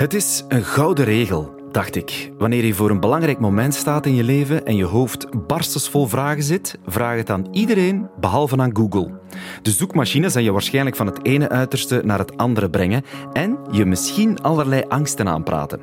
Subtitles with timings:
[0.00, 2.32] Het is een gouden regel, dacht ik.
[2.38, 6.42] Wanneer je voor een belangrijk moment staat in je leven en je hoofd barstensvol vragen
[6.42, 9.20] zit, vraag het aan iedereen behalve aan Google.
[9.62, 13.84] De zoekmachine zal je waarschijnlijk van het ene uiterste naar het andere brengen en je
[13.84, 15.80] misschien allerlei angsten aanpraten.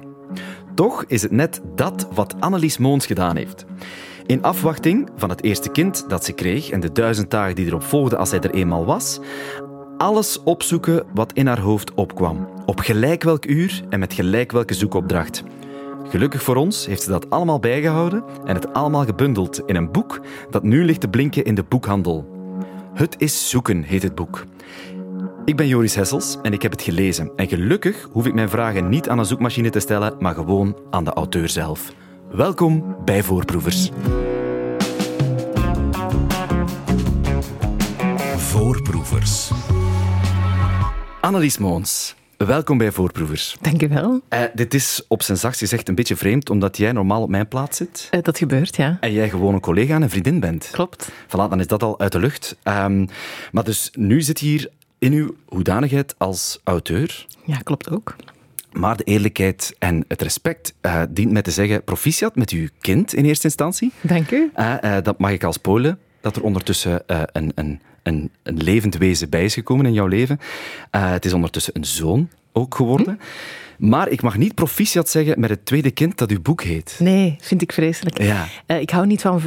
[0.76, 3.66] Toch is het net dat wat Annelies Moons gedaan heeft.
[4.26, 7.84] In afwachting van het eerste kind dat ze kreeg en de duizend dagen die erop
[7.84, 9.20] volgden als zij er eenmaal was,
[9.98, 12.48] alles opzoeken wat in haar hoofd opkwam.
[12.66, 15.44] Op gelijk welk uur en met gelijk welke zoekopdracht.
[16.10, 20.22] Gelukkig voor ons heeft ze dat allemaal bijgehouden en het allemaal gebundeld in een boek
[20.50, 22.36] dat nu ligt te blinken in de boekhandel.
[22.94, 24.46] Het is zoeken heet het boek.
[25.46, 27.32] Ik ben Joris Hessels en ik heb het gelezen.
[27.36, 31.04] En gelukkig hoef ik mijn vragen niet aan een zoekmachine te stellen, maar gewoon aan
[31.04, 31.94] de auteur zelf.
[32.32, 33.92] Welkom bij Voorproevers.
[38.38, 39.52] Voorproevers.
[41.28, 43.56] Annelies Moons, welkom bij Voorproevers.
[43.62, 44.22] Dank u wel.
[44.30, 47.48] Uh, dit is op zijn zachtst gezegd een beetje vreemd, omdat jij normaal op mijn
[47.48, 48.10] plaats zit.
[48.12, 48.98] Uh, dat gebeurt, ja.
[49.00, 50.70] En jij gewoon een collega en een vriendin bent.
[50.72, 51.12] Klopt.
[51.26, 52.58] Voilà, dan is dat al uit de lucht.
[52.64, 53.08] Um,
[53.52, 54.70] maar dus nu zit hier
[55.00, 57.26] in uw hoedanigheid als auteur.
[57.46, 58.16] Ja, klopt ook.
[58.72, 63.14] Maar de eerlijkheid en het respect uh, dient mij te zeggen proficiat met uw kind
[63.14, 63.92] in eerste instantie.
[64.02, 64.52] Dank u.
[65.04, 69.44] dat mag ik als Polen, dat er ondertussen een, een een, een levend wezen bij
[69.44, 70.40] is gekomen in jouw leven.
[70.96, 73.20] Uh, het is ondertussen een zoon ook geworden.
[73.78, 76.96] Maar ik mag niet proficiat zeggen met het tweede kind dat uw boek heet.
[77.00, 78.22] Nee, vind ik vreselijk.
[78.22, 78.46] Ja.
[78.68, 79.42] Uh, ik hou niet van,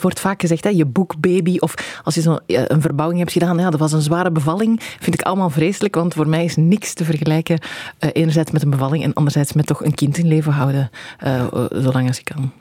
[0.00, 1.58] wordt vaak gezegd, hè, je boekbaby.
[1.58, 4.80] Of als je zo uh, een verbouwing hebt gedaan, ja, dat was een zware bevalling.
[4.80, 7.58] Vind ik allemaal vreselijk, want voor mij is niks te vergelijken.
[8.00, 10.90] Uh, enerzijds met een bevalling en anderzijds met toch een kind in leven houden.
[11.70, 12.52] zolang als ik kan.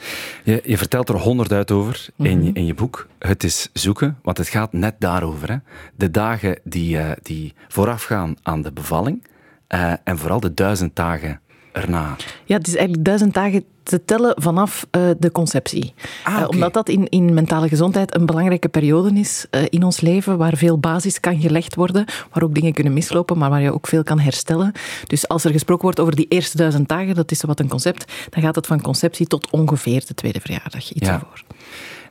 [0.43, 2.35] Je, je vertelt er honderd uit over mm -hmm.
[2.35, 3.07] in, je, in je boek.
[3.19, 5.51] Het is zoeken, want het gaat net daarover.
[5.51, 5.57] Hè.
[5.95, 9.21] De dagen die, die voorafgaan aan de bevalling.
[9.69, 11.39] Uh, en vooral de duizend dagen
[11.71, 12.15] erna.
[12.45, 15.93] Ja, het is eigenlijk duizend dagen te tellen vanaf uh, de conceptie.
[16.23, 16.43] Ah, okay.
[16.43, 20.37] uh, omdat dat in, in mentale gezondheid een belangrijke periode is uh, in ons leven,
[20.37, 23.87] waar veel basis kan gelegd worden, waar ook dingen kunnen mislopen, maar waar je ook
[23.87, 24.71] veel kan herstellen.
[25.07, 28.13] Dus als er gesproken wordt over die eerste duizend dagen, dat is wat een concept,
[28.29, 31.13] dan gaat het van conceptie tot ongeveer de tweede verjaardag, iets ja.
[31.13, 31.43] ervoor.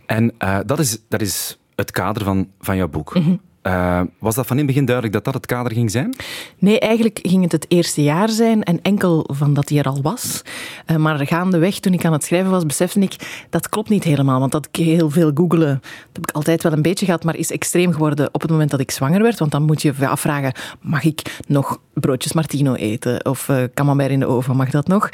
[0.07, 0.35] En
[0.67, 3.15] dat, is, dat is het kader van, van jouw boek.
[3.15, 3.41] Mm -hmm.
[3.67, 6.15] Uh, was dat van in het begin duidelijk dat dat het kader ging zijn?
[6.59, 10.03] Nee, eigenlijk ging het het eerste jaar zijn en enkel van dat hij er al
[10.03, 10.43] was.
[10.87, 14.41] Uh, maar gaandeweg, toen ik aan het schrijven was, besefte ik dat klopt niet helemaal.
[14.41, 17.51] Want dat heel veel googelen, dat heb ik altijd wel een beetje gehad, maar is
[17.51, 19.39] extreem geworden op het moment dat ik zwanger werd.
[19.39, 23.25] Want dan moet je je afvragen, mag ik nog broodjes Martino eten?
[23.25, 25.11] Of uh, camembert in de oven, mag dat nog?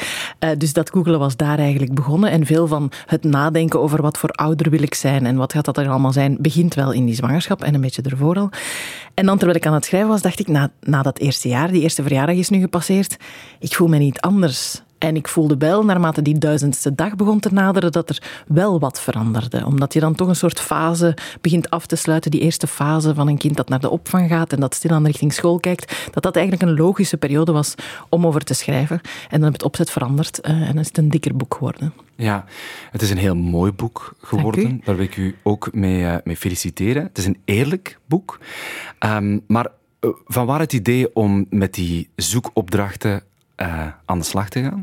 [0.59, 2.31] dus dat googelen was daar eigenlijk begonnen.
[2.31, 5.65] En veel van het nadenken over wat voor ouder wil ik zijn en wat gaat
[5.65, 8.42] dat er allemaal zijn, begint wel in die zwangerschap en een beetje ervoor
[9.15, 11.71] En dan, terwijl ik aan het schrijven was, dacht ik, na, na dat eerste jaar,
[11.71, 13.17] die eerste verjaardag is nu gepasseerd,
[13.59, 14.83] ik voel me niet anders.
[15.03, 19.01] En ik voelde wel, naarmate die duizendste dag begon te naderen, dat er wel wat
[19.01, 19.67] veranderde.
[19.67, 23.29] Omdat je dan toch een soort fase begint af te sluiten, die eerste fase van
[23.29, 26.37] een kind dat naar de opvang gaat en dat stilaan richting school kijkt, dat dat
[26.37, 27.75] eigenlijk een logische periode was
[28.09, 29.01] om over te schrijven.
[29.03, 31.93] En dan heb het opzet veranderd uh, en dan is het een dikker boek geworden.
[32.17, 32.45] Ja,
[32.91, 34.81] het is een heel mooi boek geworden.
[34.85, 37.03] Daar wil ik u ook mee, uh, mee feliciteren.
[37.03, 38.39] Het is een eerlijk boek.
[39.01, 39.67] Um, maar
[40.01, 43.23] uh, van waar het idee om met die zoekopdrachten
[43.57, 44.83] uh, aan de slag te gaan?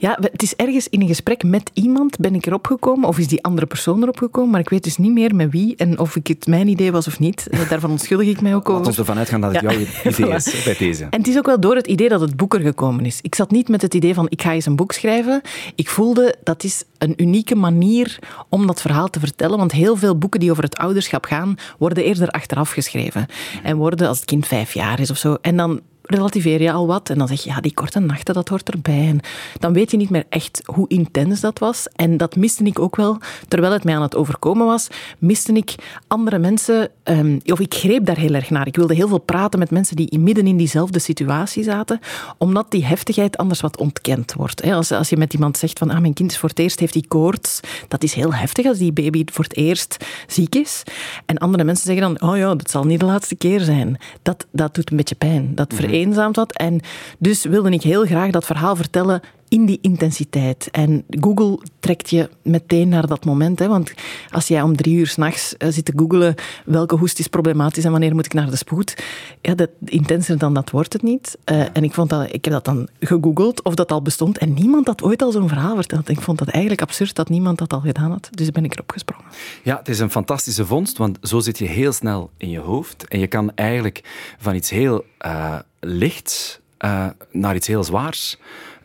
[0.00, 3.28] Ja, het is ergens in een gesprek met iemand ben ik erop gekomen, of is
[3.28, 6.16] die andere persoon erop gekomen, maar ik weet dus niet meer met wie en of
[6.16, 7.46] ik het mijn idee was of niet.
[7.68, 8.84] Daarvan onschuldig ik mij ook over.
[8.84, 9.70] Laten we ervan uitgaan dat het ja.
[9.70, 9.80] jouw
[10.12, 11.04] idee is bij deze.
[11.04, 13.18] En het is ook wel door het idee dat het boek er gekomen is.
[13.22, 15.40] Ik zat niet met het idee van ik ga eens een boek schrijven.
[15.74, 20.18] Ik voelde dat is een unieke manier om dat verhaal te vertellen, want heel veel
[20.18, 23.26] boeken die over het ouderschap gaan, worden eerder achteraf geschreven.
[23.62, 25.36] En worden als het kind vijf jaar is of zo.
[25.40, 27.10] En dan relativeer je al wat.
[27.10, 29.08] En dan zeg je, ja, die korte nachten, dat hoort erbij.
[29.08, 29.20] En
[29.58, 31.86] dan weet je niet meer echt hoe intens dat was.
[31.94, 33.18] En dat miste ik ook wel.
[33.48, 34.88] Terwijl het mij aan het overkomen was,
[35.18, 35.74] miste ik
[36.06, 36.88] andere mensen...
[37.04, 38.66] Um, of ik greep daar heel erg naar.
[38.66, 42.00] Ik wilde heel veel praten met mensen die midden in diezelfde situatie zaten.
[42.38, 44.62] Omdat die heftigheid anders wat ontkend wordt.
[44.62, 46.92] Als, als je met iemand zegt van, ah, mijn kind is voor het eerst, heeft
[46.92, 47.60] die koorts.
[47.88, 50.82] Dat is heel heftig als die baby voor het eerst ziek is.
[51.26, 53.98] En andere mensen zeggen dan, oh ja, dat zal niet de laatste keer zijn.
[54.22, 55.54] Dat, dat doet een beetje pijn.
[55.54, 56.52] Dat vereenzamt vereenzaamd had.
[56.52, 56.80] En
[57.18, 59.20] dus wilde ik heel graag dat verhaal vertellen
[59.50, 60.68] in die intensiteit.
[60.70, 63.58] En Google trekt je meteen naar dat moment.
[63.58, 63.68] Hè?
[63.68, 63.92] Want
[64.30, 68.14] als jij om drie uur s'nachts zit te googelen welke hoest is problematisch en wanneer
[68.14, 69.02] moet ik naar de spoed,
[69.40, 71.38] ja, dat, intenser dan dat wordt het niet.
[71.44, 74.54] Uh, en ik, vond dat, ik heb dat dan gegoogeld of dat al bestond en
[74.54, 76.08] niemand had ooit al zo'n verhaal verteld.
[76.08, 78.28] Ik vond dat eigenlijk absurd dat niemand dat al gedaan had.
[78.30, 79.24] Dus ben ik erop gesprongen.
[79.62, 83.08] Ja, het is een fantastische vondst, want zo zit je heel snel in je hoofd
[83.08, 84.00] en je kan eigenlijk
[84.38, 88.38] van iets heel uh, lichts uh, naar iets heel zwaars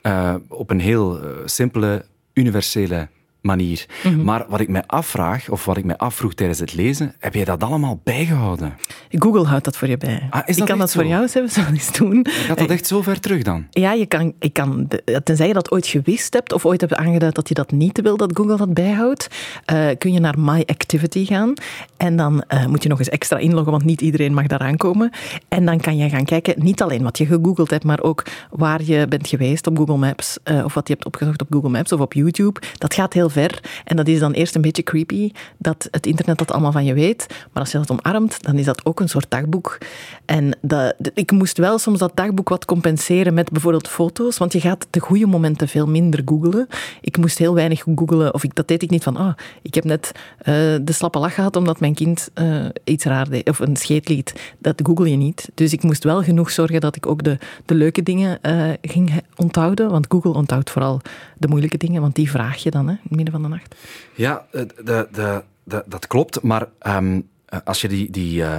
[0.05, 3.07] Uh, op een heel uh, simpele, universele
[3.45, 3.85] manier.
[4.03, 4.23] Mhm.
[4.23, 7.45] Maar wat ik mij afvraag, of wat ik mij afvroeg tijdens het lezen, heb jij
[7.45, 8.73] dat allemaal bijgehouden?
[9.09, 10.27] Google houdt dat voor je bij.
[10.29, 10.99] Ah, ik kan dat zo?
[10.99, 12.27] voor jou zelfs eens doen.
[12.29, 13.65] Gaat dat echt zo ver terug dan?
[13.69, 14.87] Ja, je kan, je kan,
[15.23, 18.17] tenzij je dat ooit gewist hebt of ooit hebt aangeduid dat je dat niet wil
[18.17, 19.27] dat Google dat bijhoudt,
[19.73, 21.53] uh, kun je naar My Activity gaan.
[21.97, 25.09] En dan uh, moet je nog eens extra inloggen, want niet iedereen mag daaraan komen.
[25.47, 28.83] En dan kan je gaan kijken, niet alleen wat je gegoogeld hebt, maar ook waar
[28.83, 31.91] je bent geweest op Google Maps, uh, of wat je hebt opgezocht op Google Maps
[31.91, 32.59] of op YouTube.
[32.77, 33.59] Dat gaat heel ver.
[33.83, 36.93] En dat is dan eerst een beetje creepy, dat het internet dat allemaal van je
[36.93, 37.25] weet.
[37.29, 39.77] Maar als je dat omarmt, dan is dat ook een soort dagboek.
[40.25, 44.59] En dat, ik moest wel soms dat dagboek wat compenseren met bijvoorbeeld foto's, want je
[44.59, 46.67] gaat de goede momenten veel minder googelen.
[47.01, 49.83] Ik moest heel weinig googelen, of ik, dat deed ik niet van, ah, ik heb
[49.83, 50.45] net uh,
[50.81, 54.53] de slappe lach gehad omdat mijn kind uh, iets raar deed, of een scheet liet.
[54.59, 55.49] Dat google je niet.
[55.53, 59.21] Dus ik moest wel genoeg zorgen dat ik ook de, de leuke dingen uh, ging
[59.35, 61.01] onthouden, want Google onthoudt vooral
[61.37, 62.95] de moeilijke dingen, want die vraag je dan hè,
[63.25, 63.75] midden van de nacht.
[64.15, 66.41] Ja, de, de, de, dat klopt.
[66.41, 67.29] Maar um,
[67.63, 68.57] als je die, die, uh,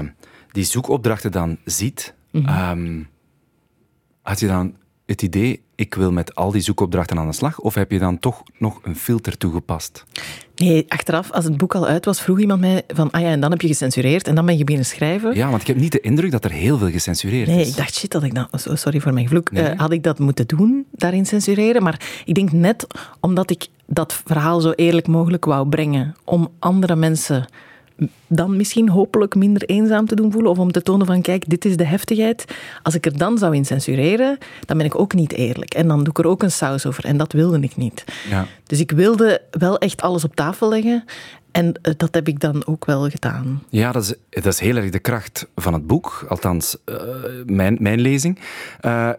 [0.52, 2.70] die zoekopdrachten dan ziet, mm -hmm.
[2.70, 3.08] um,
[4.22, 7.60] had je dan het idee, ik wil met al die zoekopdrachten aan de slag?
[7.60, 10.04] Of heb je dan toch nog een filter toegepast?
[10.56, 13.40] Nee, achteraf, als het boek al uit was, vroeg iemand mij van, ah ja, en
[13.40, 15.34] dan heb je gecensureerd en dan ben je beginnen schrijven.
[15.34, 17.62] Ja, want ik heb niet de indruk dat er heel veel gecensureerd nee, is.
[17.62, 19.72] Nee, ik dacht, shit, dat ik dat, sorry voor mijn vloek, nee.
[19.72, 21.82] uh, had ik dat moeten doen, daarin censureren.
[21.82, 22.86] Maar ik denk net
[23.20, 27.48] omdat ik dat verhaal zo eerlijk mogelijk wou brengen, om andere mensen
[28.26, 31.64] dan misschien hopelijk minder eenzaam te doen voelen of om te tonen van kijk, dit
[31.64, 32.44] is de heftigheid.
[32.82, 35.74] Als ik er dan zou in censureren, dan ben ik ook niet eerlijk.
[35.74, 38.04] En dan doe ik er ook een saus over en dat wilde ik niet.
[38.30, 38.46] Ja.
[38.64, 41.04] Dus ik wilde wel echt alles op tafel leggen
[41.56, 43.62] en dat heb ik dan ook wel gedaan.
[43.68, 46.24] Ja, dat is, dat is heel erg de kracht van het boek.
[46.28, 46.96] Althans, uh,
[47.46, 48.38] mijn, mijn lezing.
[48.84, 49.10] Uh,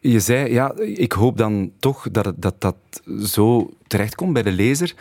[0.00, 2.76] je zei, ja, ik hoop dan toch dat het, dat, dat
[3.22, 4.94] zo terechtkomt bij de lezer.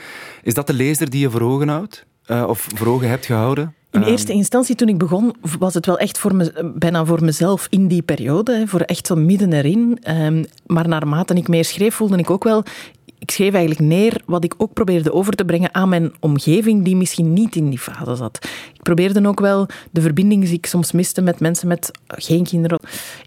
[0.43, 2.05] Is dat de lezer die je voor ogen houdt?
[2.27, 3.73] Uh, of voor ogen hebt gehouden?
[3.91, 7.67] In eerste instantie, toen ik begon, was het wel echt voor me, bijna voor mezelf
[7.69, 8.63] in die periode.
[8.67, 9.99] Voor echt zo midden erin.
[10.09, 12.63] Um, maar naarmate ik meer schreef, voelde ik ook wel...
[13.23, 16.95] Ik schreef eigenlijk neer wat ik ook probeerde over te brengen aan mijn omgeving die
[16.95, 18.39] misschien niet in die fase zat.
[18.73, 22.79] Ik probeerde ook wel de verbinding die ik soms miste met mensen met geen kinderen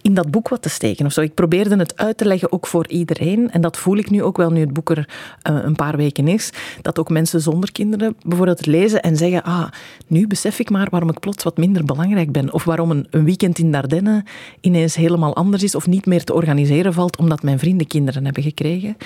[0.03, 1.07] in dat boek wat te steken.
[1.07, 1.21] Of zo.
[1.21, 3.51] Ik probeerde het uit te leggen ook voor iedereen.
[3.51, 5.09] En dat voel ik nu ook wel, nu het boek er
[5.51, 6.51] uh, een paar weken is.
[6.83, 9.69] Dat ook mensen zonder kinderen bijvoorbeeld lezen en zeggen ah,
[10.07, 12.53] nu besef ik maar waarom ik plots wat minder belangrijk ben.
[12.53, 14.25] Of waarom een, een weekend in Dardenne
[14.61, 18.43] ineens helemaal anders is of niet meer te organiseren valt omdat mijn vrienden kinderen hebben
[18.43, 18.97] gekregen.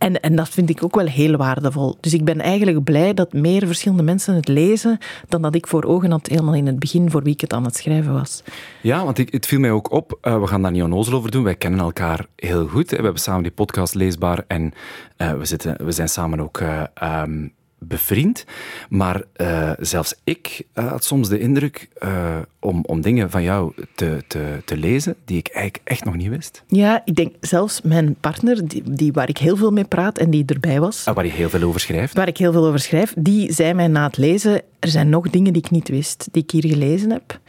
[0.00, 1.96] En, en dat vind ik ook wel heel waardevol.
[2.00, 4.98] Dus ik ben eigenlijk blij dat meer verschillende mensen het lezen
[5.28, 7.64] dan dat ik voor ogen had helemaal in het begin voor wie ik het aan
[7.64, 8.42] het schrijven was.
[8.80, 10.18] Ja, want ik, het viel mij ook op.
[10.22, 11.44] Uh, we gaan daar niet onnozel over doen.
[11.44, 12.90] Wij kennen elkaar heel goed.
[12.90, 14.72] We hebben samen die podcast leesbaar en
[15.18, 16.82] uh, we, zitten, we zijn samen ook uh,
[17.22, 18.44] um, bevriend.
[18.88, 23.72] Maar uh, zelfs ik uh, had soms de indruk uh, om, om dingen van jou
[23.94, 26.62] te, te, te lezen die ik eigenlijk echt nog niet wist.
[26.66, 30.30] Ja, ik denk zelfs mijn partner, die, die waar ik heel veel mee praat en
[30.30, 31.06] die erbij was.
[31.06, 32.14] Ah, waar je heel veel over schrijft.
[32.14, 33.14] Waar ik heel veel over schrijf.
[33.18, 36.42] Die zei mij na het lezen, er zijn nog dingen die ik niet wist, die
[36.42, 37.40] ik hier gelezen heb.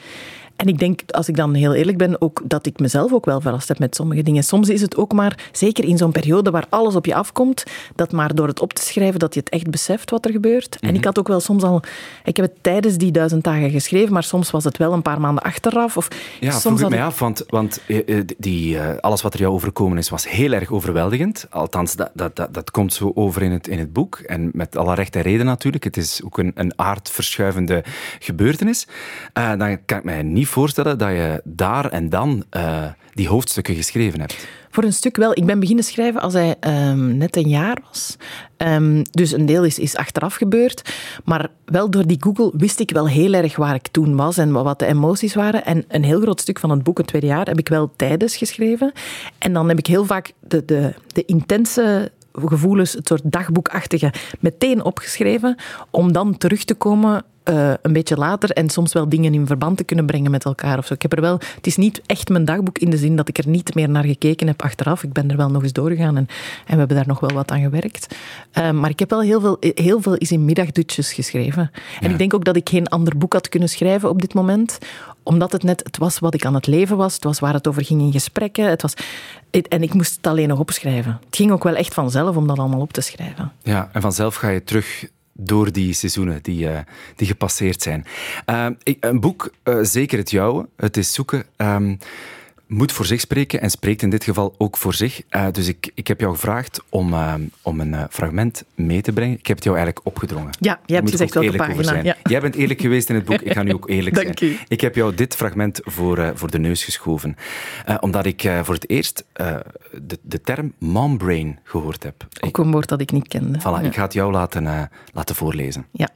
[0.62, 3.42] En ik denk, als ik dan heel eerlijk ben, ook dat ik mezelf ook wel
[3.42, 4.44] verrast heb met sommige dingen.
[4.44, 7.64] Soms is het ook maar, zeker in zo'n periode waar alles op je afkomt,
[7.96, 10.78] dat maar door het op te schrijven, dat je het echt beseft wat er gebeurt.
[10.80, 11.82] En ik had ook wel soms al,
[12.24, 15.20] ik heb het tijdens die duizend dagen geschreven, maar soms was het wel een paar
[15.20, 15.98] maanden achteraf.
[15.98, 16.08] Of
[16.40, 17.06] ja, soms vroeg ik mij ik...
[17.06, 17.82] af, want, want
[18.38, 21.48] die, uh, alles wat er jou overkomen is, was heel erg overweldigend.
[21.50, 24.20] Althans, dat, dat, dat, dat komt zo over in het, in het boek.
[24.20, 25.84] En met alle recht en reden natuurlijk.
[25.84, 27.84] Het is ook een, een aardverschuivende
[28.20, 28.88] gebeurtenis.
[29.38, 33.76] Uh, dan kan ik mij niet voorstellen dat je daar en dan uh, die hoofdstukken
[33.76, 34.48] geschreven hebt.
[34.70, 35.32] Voor een stuk wel.
[35.38, 36.56] Ik ben beginnen schrijven als hij
[36.90, 38.18] um, net een jaar was.
[38.58, 40.94] Um, dus een deel is, is achteraf gebeurd.
[41.26, 44.52] Maar wel door die Google wist ik wel heel erg waar ik toen was en
[44.52, 45.66] wat de emoties waren.
[45.66, 48.36] En een heel groot stuk van het boek, het tweede jaar, heb ik wel tijdens
[48.36, 48.92] geschreven.
[49.38, 54.84] En dan heb ik heel vaak de, de, de intense gevoelens, het soort dagboekachtige, meteen
[54.84, 55.56] opgeschreven.
[55.90, 59.78] Om dan terug te komen uh, een beetje later en soms wel dingen in verband
[59.78, 60.78] te kunnen brengen met elkaar.
[60.78, 60.94] Of zo.
[60.94, 63.38] Ik heb er wel, het is niet echt mijn dagboek in de zin dat ik
[63.38, 65.04] er niet meer naar gekeken heb achteraf.
[65.04, 66.28] Ik ben er wel nog eens doorgegaan en,
[66.66, 68.16] en we hebben daar nog wel wat aan gewerkt.
[68.58, 71.72] Uh, maar ik heb wel heel veel, heel veel is in middagdutjes geschreven.
[72.00, 74.78] En ik denk ook dat ik geen ander boek had kunnen schrijven op dit moment,
[75.24, 77.14] omdat het net het was wat ik aan het leven was.
[77.14, 78.70] Het was waar het over ging in gesprekken.
[78.70, 78.94] Het was,
[79.52, 81.20] en ik moest het alleen nog opschrijven.
[81.26, 83.52] Het ging ook wel echt vanzelf om dat allemaal op te schrijven.
[83.64, 86.80] Ja, en vanzelf ga je terug door die seizoenen die, uh,
[87.16, 88.06] die gepasseerd zijn.
[88.84, 91.46] Ik, een boek, uh, zeker het jouwe, het is zoeken.
[91.58, 91.98] Um,
[92.72, 95.22] moet voor zich spreken en spreekt in dit geval ook voor zich.
[95.30, 99.12] Uh, dus ik, ik heb jou gevraagd om, uh, om een uh, fragment mee te
[99.12, 99.38] brengen.
[99.38, 100.50] Ik heb het jou eigenlijk opgedrongen.
[100.60, 101.96] Ja, je hebt gezegd welke pagina.
[102.04, 102.16] Ja.
[102.24, 104.52] Jij bent eerlijk geweest in het boek, ik ga nu ook eerlijk Dank zijn.
[104.52, 104.58] U.
[104.68, 107.36] Ik heb jou dit fragment voor, voor de neus geschoven.
[108.00, 112.28] omdat ik voor het eerst de, de term mombrain gehoord heb.
[112.40, 113.60] Ook een woord dat ik niet kende.
[113.60, 113.80] Voilà, ja.
[113.80, 115.86] ik ga het jou laten, laten voorlezen.
[115.92, 116.10] Ja.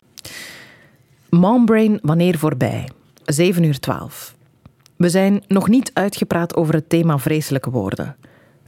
[1.30, 2.90] Mombrain, wanneer voorbij?
[3.26, 4.36] 7 uur 12.
[4.96, 8.16] We zijn nog niet uitgepraat over het thema vreselijke woorden.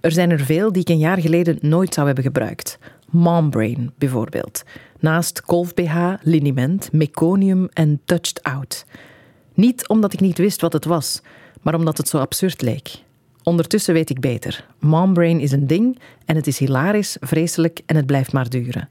[0.02, 2.80] Er zijn er veel die ik een jaar geleden nooit zou hebben gebruikt.
[3.10, 4.64] Mombrain bijvoorbeeld.
[5.00, 8.86] Naast kolf-BH, liniment, meconium en touched out.
[9.54, 11.22] Niet omdat ik niet wist wat het was,
[11.62, 12.90] maar omdat het zo absurd leek.
[13.44, 14.66] Ondertussen weet ik beter.
[14.80, 18.90] Mombrain is een ding en het is hilarisch, vreselijk en het blijft maar duren.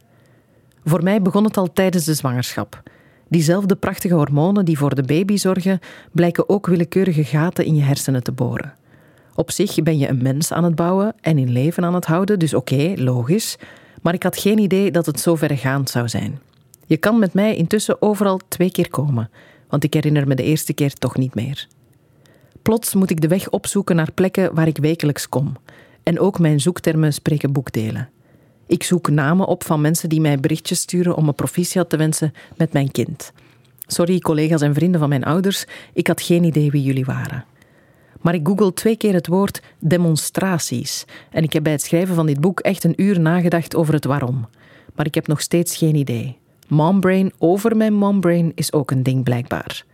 [0.85, 2.83] Voor mij begon het al tijdens de zwangerschap.
[3.29, 5.81] Diezelfde prachtige hormonen die voor de baby zorgen,
[6.13, 8.75] blijken ook willekeurige gaten in je hersenen te boren.
[9.35, 12.39] Op zich ben je een mens aan het bouwen en in leven aan het houden,
[12.39, 13.57] dus oké, logisch.
[14.03, 16.39] Maar ik had geen idee dat het zo verregaand zou zijn.
[16.87, 19.31] Je kan met mij intussen overal twee keer komen,
[19.69, 21.67] want ik herinner me de eerste keer toch niet meer.
[22.63, 25.57] Plots moet ik de weg opzoeken naar plekken waar ik wekelijks kom.
[26.03, 28.09] En ook mijn zoektermen spreken boekdelen.
[28.67, 32.33] Ik zoek namen op van mensen die mij berichtjes sturen om een proficiat te wensen
[32.57, 33.33] met mijn kind.
[33.87, 37.45] Sorry, collega's en vrienden van mijn ouders, ik had geen idee wie jullie waren.
[38.21, 41.05] Maar ik google twee keer het woord demonstraties.
[41.31, 44.05] En ik heb bij het schrijven van dit boek echt een uur nagedacht over het
[44.05, 44.47] waarom.
[44.95, 46.39] Maar ik heb nog steeds geen idee.
[46.69, 49.85] Mombrain over mijn mombrain is ook een ding blijkbaar.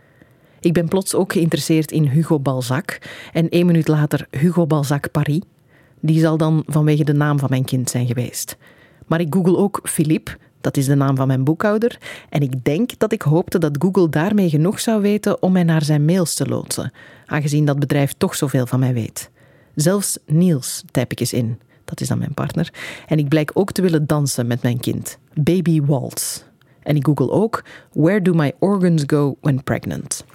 [0.59, 2.99] Ik ben plots ook geïnteresseerd in Hugo Balzac
[3.33, 5.41] en één minuut later Hugo Balzac Paris.
[6.05, 8.57] Die zal dan vanwege de naam van mijn kind zijn geweest.
[9.07, 11.97] Maar ik google ook Philippe, dat is de naam van mijn boekhouder,
[12.29, 15.83] en ik denk dat ik hoopte dat Google daarmee genoeg zou weten om mij naar
[15.83, 16.91] zijn mails te loodsen,
[17.25, 19.29] aangezien dat bedrijf toch zoveel van mij weet.
[19.75, 22.73] Zelfs Niels typ ik eens in, dat is dan mijn partner,
[23.07, 25.17] en ik blijk ook te willen dansen met mijn kind.
[25.33, 26.43] Baby Waltz.
[26.81, 30.25] En ik google ook Where do my organs go when pregnant?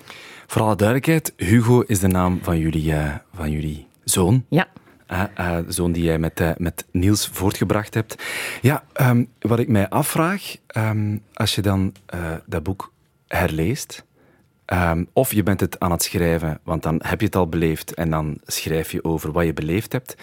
[0.46, 4.44] Voor alle duidelijkheid, Hugo is de naam van jullie, uh, van jullie zoon.
[4.48, 4.68] Ja.
[5.12, 8.22] Uh, zoon die jij met, uh, met Niels voortgebracht hebt.
[8.60, 11.94] Ja, um, wat ik mij afvraag, um, als je dan
[12.46, 12.92] dat boek
[13.26, 14.04] herleest,
[14.66, 17.94] um, of je bent het aan het schrijven, want dan heb je het al beleefd
[17.94, 20.14] en dan schrijf je over wat je beleefd hebt.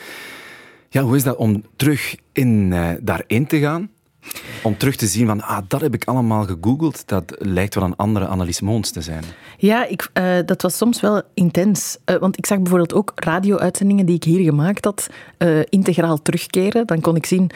[0.89, 2.69] Ja, hoe is dat om terug in,
[3.01, 3.89] daarin te gaan?
[4.65, 7.07] Om terug te zien van, ah, dat heb ik allemaal gegoogeld.
[7.07, 9.24] Dat lijkt wel een andere Annelies Moons te zijn.
[9.57, 11.98] Ja, ik, uh, dat was soms wel intens.
[12.05, 15.07] Uh, want ik zag bijvoorbeeld ook radio-uitzendingen die ik hier gemaakt had,
[15.38, 16.88] uh, integraal terugkeren.
[16.88, 17.51] Dan kon ik zien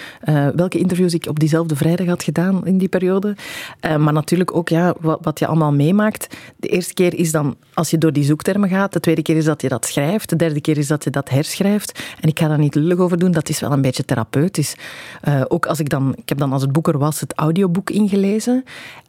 [0.55, 3.35] welke interviews ik op diezelfde vrijdag had gedaan in die periode.
[3.81, 6.37] maar natuurlijk ook ja, wat, wat, je allemaal meemaakt.
[6.55, 8.93] De eerste keer is dan als je door die zoektermen gaat.
[8.93, 10.29] De tweede keer is dat je dat schrijft.
[10.29, 12.03] De derde keer is dat je dat herschrijft.
[12.21, 14.75] En ik ga daar niet lullig over doen, dat is wel een beetje therapeutisch.
[15.47, 18.63] ook als ik dan, ik heb dan als het boek er was, het audioboek ingelezen.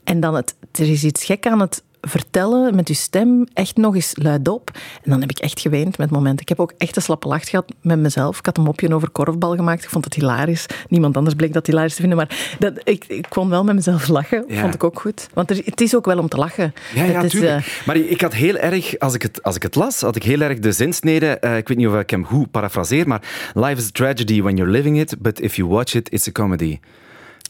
[0.04, 3.94] En dan het, er is iets gek aan het vertellen met je stem, echt nog
[3.94, 4.70] eens luidop.
[5.02, 6.40] En dan heb ik echt geweend met momenten.
[6.40, 8.38] Ik heb ook echt een slappe lach gehad met mezelf.
[8.38, 9.84] Ik had een mopje over korfbal gemaakt.
[9.84, 10.66] Ik vond het hilarisch.
[10.88, 12.18] Niemand anders bleek dat hilarisch te vinden.
[12.18, 14.44] Maar dat, ik, ik kon wel met mezelf lachen.
[14.48, 14.60] Ja.
[14.60, 15.28] Vond ik ook goed.
[15.34, 16.74] Want er, het is ook wel om te lachen.
[16.94, 17.56] Ja, ja is, uh...
[17.86, 20.40] Maar ik had heel erg, als ik het, als ik het las, had ik heel
[20.40, 21.38] erg de zinsnede.
[21.40, 23.22] Uh, ik weet niet of ik hem goed parafraseer, maar
[23.54, 26.32] life is a tragedy when you're living it, but if you watch it, it's a
[26.32, 26.78] comedy.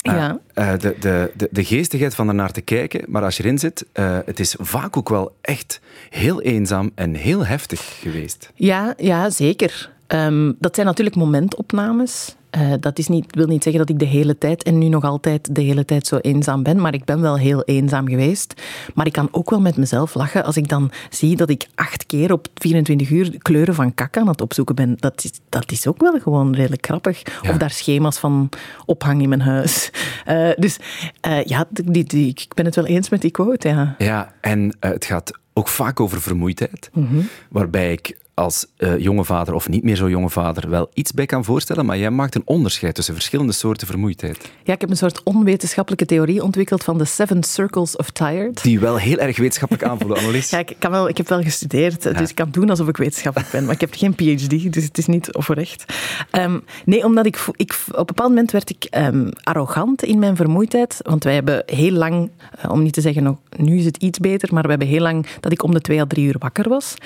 [0.03, 0.39] Ja.
[0.55, 3.87] Uh, de, de, de, de geestigheid van ernaar te kijken, maar als je erin zit,
[3.95, 5.81] uh, het is vaak ook wel echt
[6.11, 8.51] heel eenzaam en heel heftig geweest.
[8.55, 9.91] Ja, ja zeker.
[10.09, 12.35] Um, dat zijn natuurlijk momentopnames.
[12.57, 15.05] Uh, dat is niet, wil niet zeggen dat ik de hele tijd en nu nog
[15.05, 18.63] altijd de hele tijd zo eenzaam ben, maar ik ben wel heel eenzaam geweest.
[18.95, 22.07] Maar ik kan ook wel met mezelf lachen als ik dan zie dat ik acht
[22.07, 24.97] keer op 24 uur kleuren van kak aan het opzoeken ben.
[24.99, 27.23] Dat is, dat is ook wel gewoon redelijk grappig.
[27.43, 27.51] Ja.
[27.51, 28.49] Of daar schema's van
[28.87, 29.91] ophang in mijn huis.
[30.29, 30.79] Uh, dus
[31.27, 33.69] uh, ja, die, die, ik ben het wel eens met die quote.
[33.69, 37.29] Ja, ja en het gaat ook vaak over vermoeidheid, mm -hmm.
[37.49, 41.27] waarbij ik als uh, jonge vader of niet meer zo jonge vader wel iets bij
[41.27, 44.51] kan voorstellen, maar jij maakt een onderscheid tussen verschillende soorten vermoeidheid.
[44.65, 48.63] Ja, ik heb een soort onwetenschappelijke theorie ontwikkeld van de Seven Circles of Tired.
[48.63, 50.51] Die wel heel erg wetenschappelijk aanvoelen, Annelies.
[50.51, 52.13] ja, ik, kan wel, ik heb wel gestudeerd, ja.
[52.13, 54.99] dus ik kan doen alsof ik wetenschappelijk ben, maar ik heb geen PhD, dus het
[54.99, 55.85] is niet oprecht.
[56.33, 57.79] Um, nee, omdat ik, ik...
[57.91, 61.93] Op een bepaald moment werd ik um, arrogant in mijn vermoeidheid, want wij hebben heel
[61.93, 62.31] lang,
[62.65, 65.03] uh, om niet te zeggen, nog, nu is het iets beter, maar we hebben heel
[65.03, 66.97] lang dat ik om de twee à drie uur wakker was.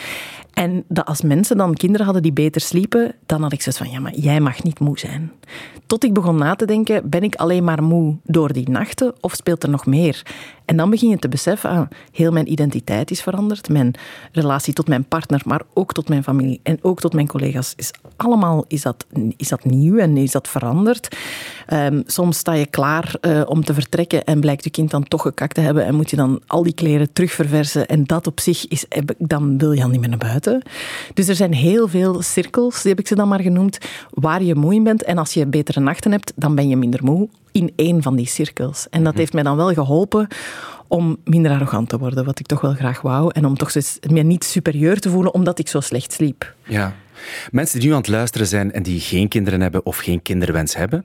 [0.55, 3.91] En dat als mensen dan kinderen hadden die beter sliepen, dan had ik zoiets van,
[3.91, 5.33] ja, maar jij mag niet moe zijn.
[5.87, 9.35] Tot ik begon na te denken, ben ik alleen maar moe door die nachten of
[9.35, 10.23] speelt er nog meer?
[10.65, 13.69] En dan begin je te beseffen, ah, heel mijn identiteit is veranderd.
[13.69, 13.95] Mijn
[14.33, 17.73] relatie tot mijn partner, maar ook tot mijn familie en ook tot mijn collega's.
[17.77, 19.07] Is allemaal is dat,
[19.37, 21.17] is dat nieuw en is dat veranderd.
[21.67, 25.23] Ehm, soms sta je klaar uh, om te vertrekken en blijkt je kind dan toch
[25.23, 27.87] gekakt te hebben en moet je dan al die kleren terugverversen.
[27.87, 28.85] En dat op zich is,
[29.19, 30.63] dan wil je al niet meer naar buiten.
[31.15, 33.79] Dus er zijn heel veel cirkels, die heb ik ze dan maar genoemd,
[34.11, 35.03] waar je moe in bent.
[35.03, 38.27] En als je betere nachten hebt, dan ben je minder moe in één van die
[38.27, 38.87] cirkels.
[38.91, 39.21] En dat mhm.
[39.21, 40.29] heeft mij dan wel geholpen
[40.89, 43.31] om minder arrogant te worden, wat ik toch wel graag wou.
[43.33, 46.55] En om toch eens me niet superieur te voelen omdat ik zo slecht sliep.
[46.63, 46.95] Ja.
[47.51, 50.77] Mensen die nu aan het luisteren zijn en die geen kinderen hebben of geen kinderwens
[50.77, 51.05] hebben,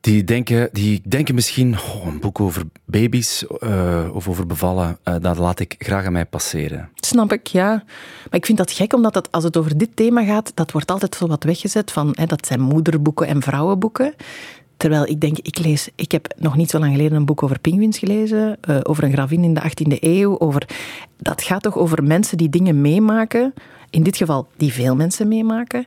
[0.00, 5.14] die denken, die denken misschien, oh, een boek over baby's uh, of over bevallen, uh,
[5.20, 6.88] dat laat ik graag aan mij passeren.
[6.94, 7.70] Snap ik, ja.
[8.30, 10.90] Maar ik vind dat gek, omdat het, als het over dit thema gaat, dat wordt
[10.90, 14.14] altijd zo wat weggezet van, hè, dat zijn moederboeken en vrouwenboeken.
[14.76, 17.58] Terwijl ik denk, ik lees, ik heb nog niet zo lang geleden een boek over
[17.58, 20.38] pinguïns gelezen, uh, over een gravin in de 18e eeuw.
[20.38, 20.68] Over,
[21.16, 23.54] dat gaat toch over mensen die dingen meemaken,
[23.90, 25.86] in dit geval die veel mensen meemaken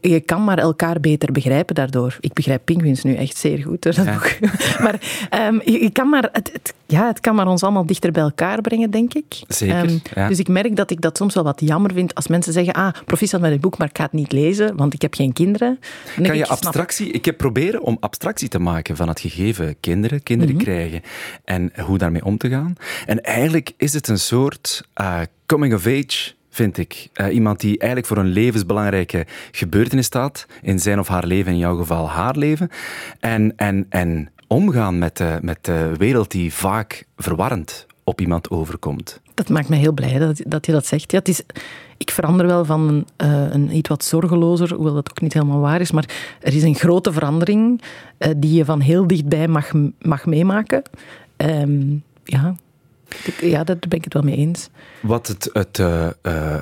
[0.00, 2.16] je kan maar elkaar beter begrijpen daardoor.
[2.20, 3.82] Ik begrijp Penguins nu echt zeer goed.
[3.82, 4.36] Dat boek.
[4.84, 5.00] maar
[5.48, 8.60] um, je, kan maar, het, het, ja, het kan maar ons allemaal dichter bij elkaar
[8.60, 9.40] brengen, denk ik.
[9.48, 9.90] Zeker.
[9.90, 10.28] Um, ja.
[10.28, 12.94] Dus ik merk dat ik dat soms wel wat jammer vind als mensen zeggen: Ah,
[13.04, 15.78] proficiat met het boek, maar ik ga het niet lezen, want ik heb geen kinderen.
[16.22, 17.10] Kan je abstractie.
[17.10, 20.64] Ik heb proberen om abstractie te maken van het gegeven kinderen, kinderen mhm.
[20.64, 21.02] krijgen
[21.44, 22.74] en hoe daarmee om te gaan.
[23.06, 27.08] En eigenlijk is het een soort uh, coming of age vind ik.
[27.14, 31.58] Uh, iemand die eigenlijk voor een levensbelangrijke gebeurtenis staat, in zijn of haar leven, in
[31.58, 32.68] jouw geval haar leven.
[33.20, 39.20] En, en, en omgaan met de, met de wereld die vaak verwarrend op iemand overkomt.
[39.34, 41.10] Dat maakt me heel blij dat, dat je dat zegt.
[41.10, 41.42] Ja, het is,
[41.96, 45.60] ik verander wel van een, uh, een iets wat zorgelozer, hoewel dat ook niet helemaal
[45.60, 47.82] waar is, maar er is een grote verandering
[48.18, 50.82] uh, die je van heel dichtbij mag, mag meemaken.
[51.36, 52.56] Um, ja,
[53.40, 54.68] ja, daar ben ik het wel mee eens.
[55.02, 56.56] Wat het, het, uh, uh,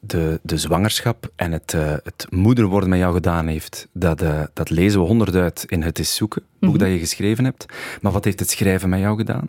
[0.00, 4.22] de, de zwangerschap en het, uh, het moeder worden met jou gedaan heeft, dat,
[4.52, 7.66] dat lezen we honderd uit in Het is zoeken, boek mm dat je geschreven hebt.
[8.00, 9.48] Maar wat heeft het schrijven met jou gedaan?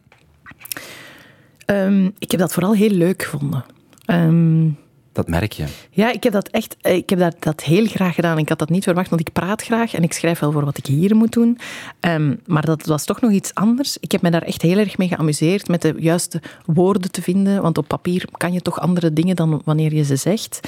[1.66, 3.66] Um, ik heb dat vooral heel leuk gevonden.
[4.06, 4.78] Um,
[5.12, 5.66] dat merk je.
[5.90, 8.38] Ja, ik heb dat echt eh, ik heb dat, dat heel graag gedaan.
[8.38, 10.78] Ik had dat niet verwacht, want ik praat graag en ik schrijf wel voor wat
[10.78, 11.58] ik hier moet doen.
[12.02, 13.98] Um, maar dat was toch nog iets anders.
[14.00, 17.62] Ik heb me daar echt heel erg mee geamuseerd met de juiste woorden te vinden.
[17.62, 20.60] Want op papier kan je toch andere dingen dan wanneer je ze zegt.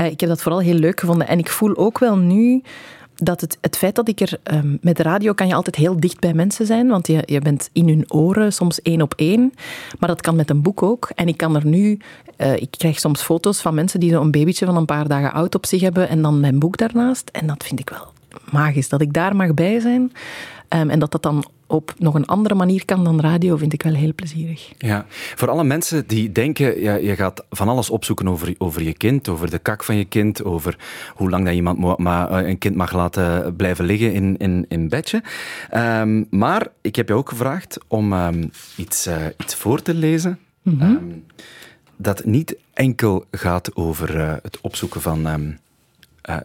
[0.00, 1.28] Uh, ik heb dat vooral heel leuk gevonden.
[1.28, 2.62] En ik voel ook wel nu
[3.22, 6.00] dat het, het feit dat ik er um, met de radio kan je altijd heel
[6.00, 9.52] dicht bij mensen zijn, want je, je bent in hun oren soms één op één.
[9.98, 11.10] Maar dat kan met een boek ook.
[11.14, 11.98] En ik kan er nu,
[12.36, 15.54] uh, ik krijg soms foto's van mensen die zo'n babytje van een paar dagen oud
[15.54, 17.30] op zich hebben en dan mijn boek daarnaast.
[17.32, 18.12] En dat vind ik wel
[18.50, 20.12] magisch, dat ik daar mag bij zijn.
[20.68, 23.82] Um, en dat dat dan op nog een andere manier kan dan radio, vind ik
[23.82, 24.72] wel heel plezierig.
[24.78, 28.92] Ja, voor alle mensen die denken, ja, je gaat van alles opzoeken over, over je
[28.92, 30.76] kind, over de kak van je kind, over
[31.14, 34.88] hoe lang dat iemand maar eh, een kind mag laten blijven liggen in, in, in
[34.88, 35.22] bedje.
[35.74, 40.38] Um, maar ik heb je ook gevraagd om um, iets, uh, iets voor te lezen.
[40.62, 40.96] Mm -hmm.
[40.96, 41.24] um,
[41.96, 45.26] dat niet enkel gaat over uh, het opzoeken van
[46.28, 46.36] uh,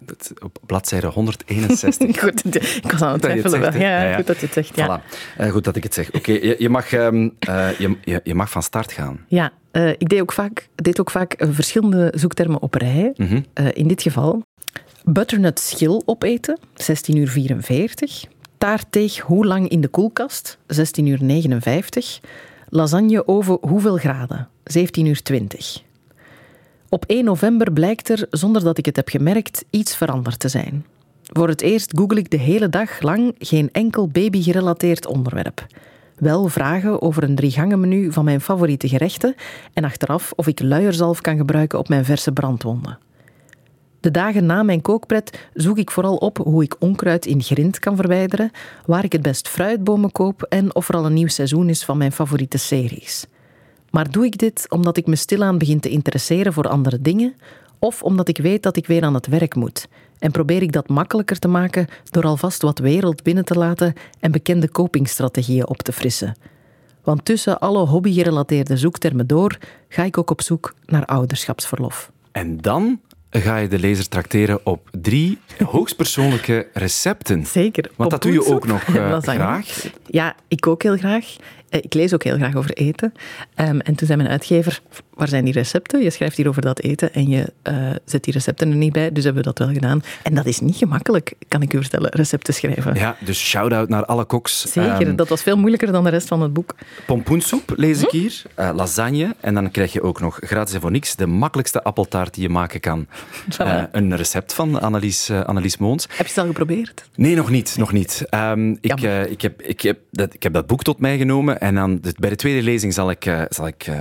[0.43, 2.19] op bladzijde 161.
[2.23, 3.79] goed, ik was aan het twijfelen.
[3.79, 4.75] Ja, ja, goed dat je het zegt.
[4.75, 5.01] Ja.
[5.01, 5.03] Voilà.
[5.39, 6.07] Uh, goed dat ik het zeg.
[6.07, 9.19] Oké, okay, je, je, mag, um, uh, je, je, mag van start gaan.
[9.27, 9.51] Ja,
[9.97, 13.13] ik deed ook vaak, deed ook vaak verschillende zoektermen op rij.
[13.15, 13.45] Mm -hmm.
[13.73, 14.43] in dit geval
[15.03, 18.25] butternut schil opeten, 16 uur 44.
[18.57, 22.19] Taartteeg hoe lang in de koelkast, 16 uur 59.
[22.69, 25.83] Lasagne over hoeveel graden, 17 uur 20.
[26.93, 30.85] Op 1 november blijkt er, zonder dat ik het heb gemerkt, iets veranderd te zijn.
[31.23, 35.65] Voor het eerst google ik de hele dag lang geen enkel baby-gerelateerd onderwerp.
[36.15, 39.35] Wel vragen over een driegangenmenu van mijn favoriete gerechten
[39.73, 42.99] en achteraf of ik luierzalf kan gebruiken op mijn verse brandwonden.
[43.99, 47.95] De dagen na mijn kookpret zoek ik vooral op hoe ik onkruid in grind kan
[47.95, 48.51] verwijderen,
[48.85, 51.97] waar ik het best fruitbomen koop en of er al een nieuw seizoen is van
[51.97, 53.25] mijn favoriete series.
[53.93, 57.35] Maar doe ik dit omdat ik me stilaan begin te interesseren voor andere dingen,
[57.79, 59.87] of omdat ik weet dat ik weer aan het werk moet?
[60.19, 64.31] En probeer ik dat makkelijker te maken door alvast wat wereld binnen te laten en
[64.31, 66.35] bekende copingstrategieën op te frissen.
[67.03, 69.57] Want tussen alle hobby-gerelateerde zoektermen door
[69.89, 72.11] ga ik ook op zoek naar ouderschapsverlof.
[72.31, 75.39] En dan ga je de lezer trakteren op drie
[75.71, 77.45] hoogstpersoonlijke recepten.
[77.45, 77.91] Zeker.
[77.95, 79.91] Want dat doe je ook nog uh, graag.
[80.05, 81.35] Ja, ik ook heel graag.
[81.73, 83.13] Eh, ik lees ook heel graag over eten.
[83.55, 84.81] Ehm, en toen zei mijn uitgever,
[85.13, 86.03] waar zijn die recepten?
[86.03, 89.11] Je schrijft hier over dat eten en je uh, zet die recepten er niet bij.
[89.11, 90.03] Dus hebben we dat wel gedaan.
[90.23, 92.95] En dat is niet gemakkelijk, kan ik u vertellen, recepten schrijven.
[92.95, 94.71] Ja, dus shout-out naar alle koks.
[94.71, 96.75] Zeker, um, dat was veel moeilijker dan de rest van het boek.
[97.05, 99.35] Pompoensoep lees ik hier, uh, lasagne.
[99.39, 102.49] En dan krijg je ook nog gratis en voor niks de makkelijkste appeltaart die je
[102.49, 103.07] maken kan.
[103.61, 106.03] Uh, een recept van Annelies, Annelies Moons.
[106.03, 107.09] Heb je het al geprobeerd?
[107.15, 107.75] Nee, nog niet.
[107.77, 108.25] Nog niet.
[108.29, 111.75] Um, ik, ik, heb, ik, heb dat, ik heb dat boek tot mij genomen en
[111.75, 113.91] dan bij de tweede lezing zal ik, zal ik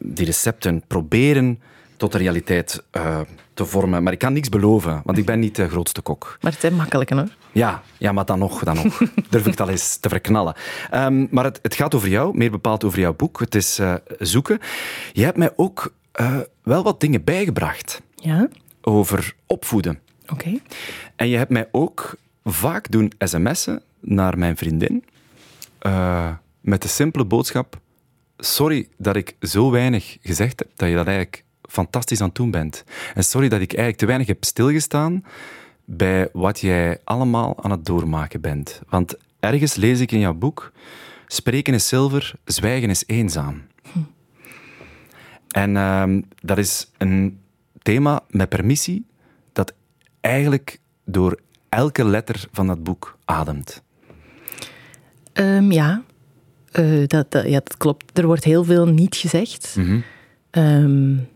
[0.00, 1.58] die recepten proberen
[2.00, 3.20] tot de realiteit uh,
[3.54, 4.02] te vormen.
[4.02, 6.38] Maar ik kan niks beloven, want ik ben niet de grootste kok.
[6.40, 7.28] Maar het is makkelijk, hoor.
[7.52, 8.98] Ja, ja, maar dan nog, dan nog.
[9.30, 10.54] Durf ik het al eens te verknallen.
[10.94, 13.40] Um, maar het, het, gaat over jou, meer bepaald over jouw boek.
[13.40, 14.58] Het is uh, zoeken.
[15.12, 18.02] Je hebt mij ook uh, wel wat dingen bijgebracht.
[18.14, 18.48] Ja?
[18.80, 19.98] Over opvoeden.
[20.22, 20.32] Oké.
[20.32, 20.62] Okay.
[21.16, 25.04] En je hebt mij ook vaak doen sms'en naar mijn vriendin.
[26.60, 27.80] Met de simpele boodschap
[28.36, 32.50] sorry dat ik zo weinig gezegd heb, dat je dat eigenlijk fantastisch aan het doen
[32.50, 32.84] bent.
[33.14, 35.24] En sorry dat ik eigenlijk te weinig heb stilgestaan
[35.84, 38.80] bij wat jij allemaal aan het doormaken bent.
[38.88, 40.72] Want ergens lees ik in jouw boek,
[41.26, 43.62] spreken is zilver, zwijgen is eenzaam.
[45.48, 47.40] En uh, dat is een
[47.82, 49.06] thema met permissie
[49.52, 49.74] dat
[50.20, 53.82] eigenlijk door elke letter van dat boek ademt.
[55.32, 56.02] Um, ja,
[56.72, 58.18] uh, dat, dat, ja, dat klopt.
[58.18, 59.74] Er wordt heel veel niet gezegd.
[59.78, 60.00] Mhm.
[60.50, 61.28] um,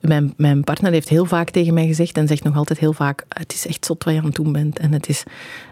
[0.00, 3.24] mijn, mijn partner heeft heel vaak tegen mij gezegd en zegt nog altijd heel vaak:
[3.28, 4.78] Het is echt zot wat je aan het doen bent.
[4.78, 5.22] En het is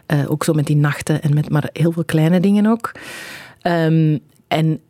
[0.07, 2.93] uh, ook zo met die nachten en met maar heel veel kleine dingen ook.
[3.63, 4.81] Um, en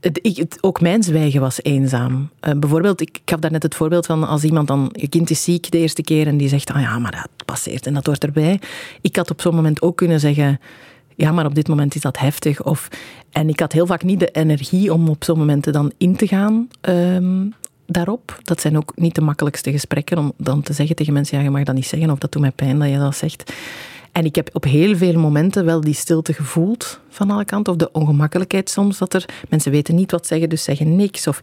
[0.00, 2.30] het, ik, het, ook mijn zwijgen was eenzaam.
[2.48, 5.30] Uh, bijvoorbeeld, ik, ik gaf daar net het voorbeeld van als iemand dan, je kind
[5.30, 8.06] is ziek de eerste keer en die zegt, ah ja, maar dat passeert en dat
[8.06, 8.60] hoort erbij.
[9.00, 10.60] Ik had op zo'n moment ook kunnen zeggen,
[11.20, 12.62] ja, maar op dit moment is dat heftig.
[12.62, 12.88] Of,
[13.30, 16.26] en ik had heel vaak niet de energie om op zo'n momenten dan in te
[16.26, 17.54] gaan um,
[17.86, 18.38] daarop.
[18.42, 21.50] Dat zijn ook niet de makkelijkste gesprekken om dan te zeggen tegen mensen, ja, je
[21.50, 23.52] mag dat niet zeggen of dat doet mij pijn dat je dat zegt.
[24.12, 27.72] En ik heb op heel veel momenten wel die stilte gevoeld van alle kanten.
[27.72, 31.26] Of de ongemakkelijkheid soms, dat er mensen weten niet wat zeggen, dus zeggen niks.
[31.26, 31.40] Of,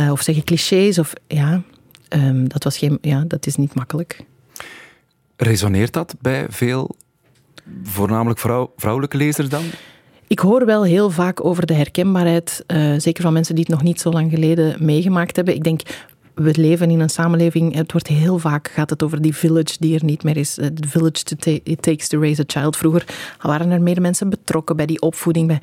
[0.00, 0.98] uh, of zeggen clichés.
[0.98, 1.62] Of, ja,
[2.08, 4.24] um, dat, was geen, ja, dat is niet makkelijk.
[5.36, 6.96] Resoneert dat bij veel
[7.82, 9.64] voornamelijk vrouw, vrouwelijke lezers dan?
[10.26, 13.82] Ik hoor wel heel vaak over de herkenbaarheid, uh, zeker van mensen die het nog
[13.82, 15.54] niet zo lang geleden meegemaakt hebben.
[15.54, 15.80] Ik denk,
[16.34, 19.94] we leven in een samenleving, het wordt heel vaak gaat het over die village die
[19.94, 20.54] er niet meer is.
[20.54, 22.76] The village to it takes to raise a child.
[22.76, 23.04] Vroeger
[23.40, 25.46] waren er meer mensen betrokken bij die opvoeding.
[25.46, 25.60] Bij,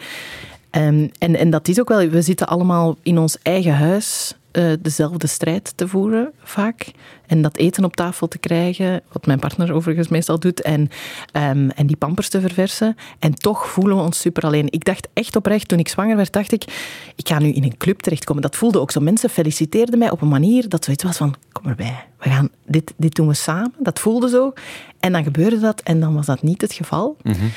[0.87, 4.71] um, en, en dat is ook wel, we zitten allemaal in ons eigen huis uh,
[4.79, 6.91] dezelfde strijd te voeren, vaak.
[7.27, 10.81] En dat eten op tafel te krijgen, wat mijn partner overigens meestal doet, en,
[11.33, 12.95] um, en die pampers te verversen.
[13.19, 14.67] En toch voelen we ons super alleen.
[14.69, 16.63] Ik dacht echt oprecht, toen ik zwanger werd, dacht ik,
[17.15, 18.41] ik ga nu in een club terechtkomen.
[18.41, 18.99] Dat voelde ook zo.
[18.99, 22.93] Mensen feliciteerden mij op een manier dat zoiets was van, kom erbij, we gaan, dit,
[22.97, 23.73] dit doen we samen.
[23.79, 24.53] Dat voelde zo.
[24.99, 27.17] En dan gebeurde dat en dan was dat niet het geval.
[27.21, 27.51] Mm -hmm.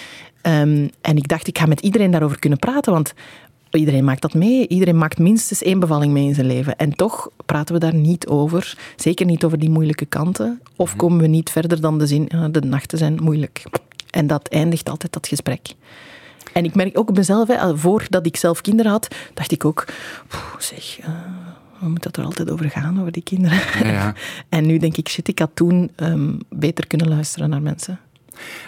[0.53, 3.15] um, en ik dacht, ik ga met iedereen daarover kunnen praten, want
[3.75, 4.69] Iedereen maakt dat mee.
[4.69, 6.77] Iedereen maakt minstens één bevalling mee in zijn leven.
[6.77, 8.79] En toch praten we daar niet over.
[8.97, 10.61] Zeker niet over die moeilijke kanten.
[10.77, 10.99] Of Mhm.
[10.99, 13.63] komen we niet verder dan de zin, ja, de nachten zijn moeilijk.
[14.11, 15.75] En dat eindigt altijd dat gesprek.
[16.53, 19.85] En ik merk ook op mezelf, hè, voordat ik zelf kinderen had, dacht ik ook,
[20.59, 21.07] zeg, uh,
[21.81, 23.59] we moeten het er altijd over gaan, over die kinderen.
[23.83, 24.15] Ja, ja.
[24.49, 27.99] en nu denk ik, shit, ik had toen um, beter kunnen luisteren naar mensen.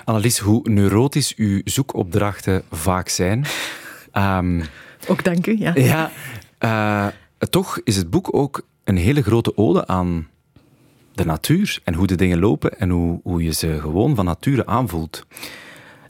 [0.05, 3.45] Annelies, hoe neurotisch uw zoekopdrachten vaak zijn.
[4.15, 4.63] Um,
[5.09, 5.73] ook dank u, ja.
[5.75, 6.11] Ja,
[6.61, 7.07] uh,
[7.51, 10.29] toch is het boek ook een hele grote ode aan
[11.13, 14.67] de natuur en hoe de dingen lopen en hoe, hoe je ze gewoon van nature
[14.67, 15.27] aanvoelt.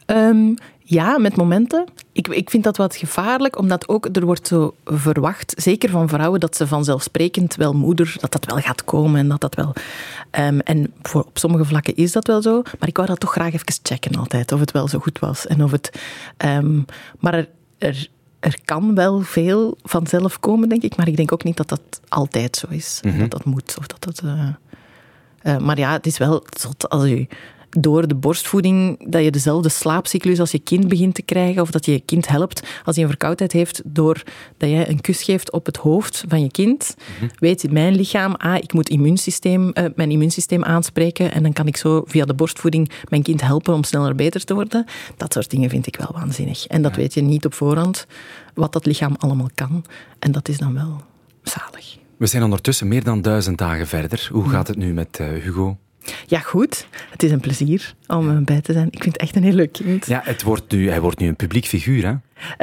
[0.06, 0.56] Um,
[0.88, 1.84] ja, met momenten.
[2.12, 6.40] Ik, ik vind dat wat gevaarlijk, omdat ook er wordt zo verwacht, zeker van vrouwen,
[6.40, 9.72] dat ze vanzelfsprekend wel moeder, dat dat wel gaat komen en dat dat wel...
[10.40, 13.32] Um, en voor, op sommige vlakken is dat wel zo, maar ik wou dat toch
[13.32, 15.46] graag even checken altijd, of het wel zo goed was.
[15.46, 16.00] En of het...
[16.44, 16.84] Um,
[17.18, 18.08] maar er, er,
[18.46, 22.00] er kan wel veel vanzelf komen, denk ik, maar ik denk ook niet dat dat
[22.08, 23.00] altijd zo is.
[23.04, 23.18] Mhm.
[23.18, 24.22] Dat dat moet, of dat dat...
[24.24, 24.48] Uh,
[25.42, 27.26] uh, maar ja, het is wel zot als u
[27.78, 31.84] door de borstvoeding dat je dezelfde slaapcyclus als je kind begint te krijgen of dat
[31.86, 34.22] je je kind helpt als hij een verkoudheid heeft door
[34.56, 37.28] dat jij een kus geeft op het hoofd van je kind, Mhm.
[37.38, 41.76] weet mijn lichaam, ah, ik moet immuunsysteem, uh, mijn immuunsysteem aanspreken en dan kan ik
[41.76, 44.84] zo via de borstvoeding mijn kind helpen om sneller beter te worden.
[45.16, 46.66] Dat soort dingen vind ik wel waanzinnig.
[46.66, 46.96] En dat Ja.
[47.00, 48.06] weet je niet op voorhand,
[48.54, 49.84] wat dat lichaam allemaal kan.
[50.18, 51.00] En dat is dan wel
[51.42, 51.96] zalig.
[52.16, 54.28] We zijn ondertussen meer dan duizend dagen verder.
[54.32, 55.76] Hoe gaat het nu met uh, Hugo?
[56.26, 56.86] Ja, goed.
[57.10, 58.86] Het is een plezier om bij te zijn.
[58.90, 60.06] Ik vind het echt een heel leuk kind.
[60.06, 62.14] Ja, het wordt nu, hij wordt nu een publiek figuur, hè?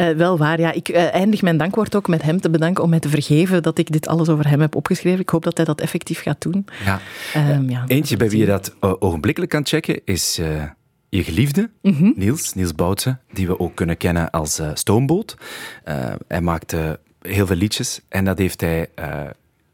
[0.10, 0.72] Uh, wel waar, ja.
[0.72, 3.78] Ik uh, eindig mijn dankwoord ook met hem te bedanken om mij te vergeven dat
[3.78, 5.20] ik dit alles over hem heb opgeschreven.
[5.20, 6.66] Ik hoop dat hij dat effectief gaat doen.
[6.86, 7.00] Ja.
[7.56, 10.36] Um, ja Eentje bij wie je dat ogenblikkelijk kan checken is
[11.10, 12.14] je geliefde, mm -hmm.
[12.16, 15.38] Niels, Niels Boutsen, die we ook kunnen kennen als Stoomboot.
[16.28, 18.90] hij maakte heel veel liedjes en dat heeft hij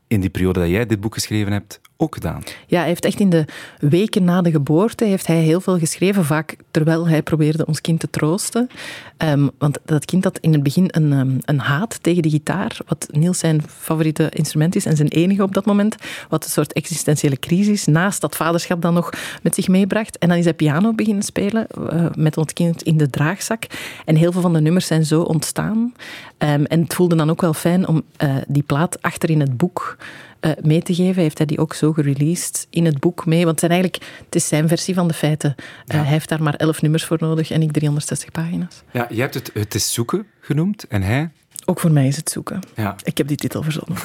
[0.10, 2.44] in die periode dat jij dit boek geschreven hebt ook gedaan.
[2.68, 3.46] Ja, hij heeft echt in de
[3.80, 8.00] weken na de geboorte heeft hij heel veel geschreven, vaak terwijl hij probeerde ons kind
[8.00, 8.70] te troosten.
[9.18, 12.78] Um, want dat kind had in het begin een, um, een haat tegen de gitaar,
[12.88, 15.96] wat Niels zijn favoriete instrument is en zijn enige op dat moment,
[16.30, 19.10] wat een soort existentiële crisis naast dat vaderschap dan nog
[19.42, 20.18] met zich meebracht.
[20.18, 23.64] En dan is hij piano beginnen spelen uh, met ons kind in de draagzak.
[24.06, 25.94] En heel veel van de nummers zijn zo ontstaan.
[26.38, 29.58] Um, en het voelde dan ook wel fijn om uh, die plaat achter in het
[29.58, 29.98] boek
[30.42, 31.22] uh, mee te geven.
[31.22, 33.46] Heeft hij die ook zo gereleased in het boek mee?
[33.46, 35.56] Want het, zijn eigenlijk, het is zijn versie van de feiten.
[35.58, 38.84] Uh, Hij heeft daar maar elf nummers voor nodig en ik 360 pagina's.
[38.92, 41.30] Ja, je hebt het Het is zoeken genoemd en hij...
[41.66, 42.60] Ook voor mij is het zoeken.
[42.76, 42.96] Ja.
[43.04, 43.98] Ik heb die titel verzonnen.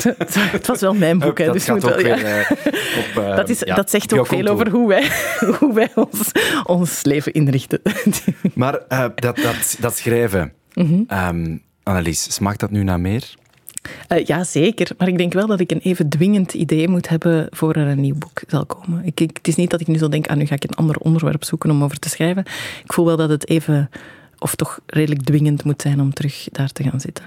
[0.52, 2.00] het was wel mijn boek, hè, dat dus moet wel.
[2.00, 2.16] Ja.
[2.16, 5.10] Weer, uh, op, dat, is, ja, dat zegt ook veel over hoe wij,
[5.58, 6.32] hoe wij ons,
[6.64, 7.80] ons leven inrichten.
[8.54, 8.80] maar
[9.14, 11.18] dat, dat, dat schrijven, mm -hmm.
[11.18, 13.34] um, Annelies, smaakt dat nu naar meer?
[14.08, 14.90] Uh, ja, zeker.
[14.98, 18.00] Maar ik denk wel dat ik een even dwingend idee moet hebben voor er een
[18.00, 19.04] nieuw boek zal komen.
[19.04, 20.74] Ik, ik, het is niet dat ik nu zo denk, ah, nu ga ik een
[20.74, 22.44] ander onderwerp zoeken om over te schrijven.
[22.84, 23.90] Ik voel wel dat het even,
[24.38, 27.24] of toch redelijk dwingend moet zijn om terug daar te gaan zitten.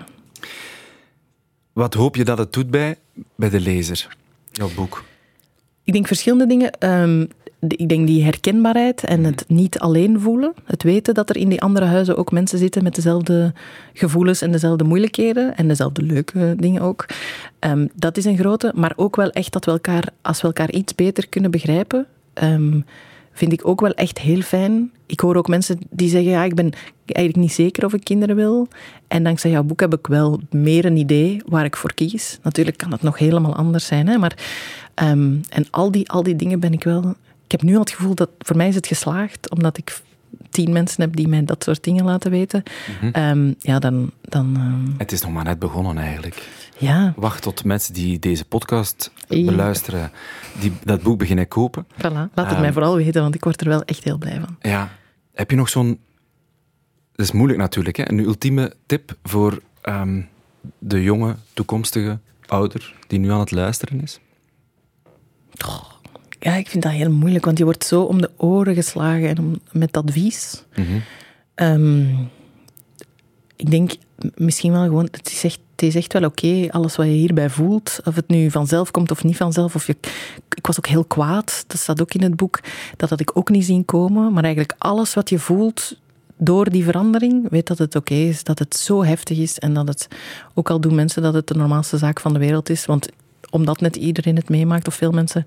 [1.74, 2.98] Wat hoop je dat het doet bij,
[3.36, 4.08] bij de lezer,
[4.52, 5.04] jouw boek?
[5.84, 7.00] Ik denk verschillende dingen.
[7.02, 7.28] Um,
[7.67, 10.54] ik denk die herkenbaarheid en het niet alleen voelen.
[10.63, 13.54] Het weten dat er in die andere huizen ook mensen zitten met dezelfde
[13.93, 17.06] gevoelens en dezelfde moeilijkheden en dezelfde leuke dingen ook.
[17.60, 20.71] Um, dat is een grote, maar ook wel echt dat we elkaar, als we elkaar
[20.71, 22.06] iets beter kunnen begrijpen,
[22.43, 22.86] um,
[23.32, 24.91] vind ik ook wel echt heel fijn.
[25.06, 26.71] Ik hoor ook mensen die zeggen, ja, ik ben
[27.06, 28.67] eigenlijk niet zeker of ik kinderen wil.
[29.08, 32.39] En dankzij jouw boek heb ik wel meer een idee waar ik voor kies.
[32.41, 34.38] Natuurlijk kan het nog helemaal anders zijn, hè, maar...
[35.04, 37.91] Um, en al die, al die dingen ben ik wel ik heb nu al het
[37.91, 40.01] gevoel dat voor mij is het geslaagd, omdat ik
[40.49, 42.63] tien mensen heb die mij dat soort dingen laten weten.
[43.01, 43.23] Mm -hmm.
[43.23, 44.12] um, ja, dan...
[44.21, 44.95] dan um...
[44.97, 46.47] Het is nog maar net begonnen eigenlijk.
[46.77, 47.13] Ja.
[47.15, 49.45] Wacht tot mensen die deze podcast ja.
[49.45, 50.12] beluisteren,
[50.60, 51.86] die dat boek beginnen kopen.
[51.86, 52.31] Voilà.
[52.34, 54.58] Laat het um, mij vooral weten, want ik word er wel echt heel blij van.
[54.62, 54.91] Ja.
[55.34, 55.99] Heb je nog zo'n...
[57.12, 58.10] Dat is moeilijk natuurlijk, hè?
[58.10, 59.62] Een ultieme tip voor
[60.79, 64.19] de jonge, toekomstige ouder die nu aan het luisteren is?
[65.65, 65.94] Oh.
[66.45, 69.39] Ja, ik vind dat heel moeilijk, want je wordt zo om de oren geslagen en
[69.39, 70.63] om, met advies.
[70.75, 71.01] Mm -hmm.
[71.67, 72.29] um,
[73.55, 73.91] ik denk
[74.36, 77.12] misschien wel gewoon, het is echt, het is echt wel oké, okay, alles wat je
[77.12, 79.75] hierbij voelt, of het nu vanzelf komt of niet vanzelf.
[79.75, 79.95] Of je,
[80.55, 82.60] ik was ook heel kwaad, dat staat ook in het boek,
[82.97, 84.34] dat had ik ook niet zien komen.
[84.34, 85.97] Maar eigenlijk alles wat je voelt
[86.38, 89.73] door die verandering, weet dat het oké okay is, dat het zo heftig is en
[89.73, 90.08] dat het,
[90.53, 93.10] ook al doen mensen dat het de normaalste zaak van de wereld is, want
[93.49, 95.45] omdat net iedereen het meemaakt, of veel mensen,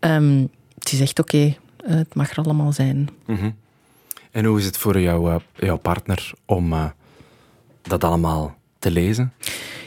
[0.00, 1.36] Um, het is echt oké.
[1.36, 1.58] Okay.
[1.88, 3.08] Uh, het mag er allemaal zijn.
[3.26, 3.54] Mm -hmm.
[4.30, 6.84] En hoe is het voor jou, uh, jouw partner om uh,
[7.82, 9.32] dat allemaal te lezen?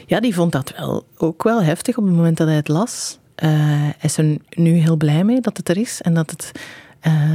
[0.06, 3.18] Ja, die vond dat wel ook wel heftig op het moment dat hij het las.
[3.34, 6.52] hij is er nu heel blij mee dat het er is en dat, het,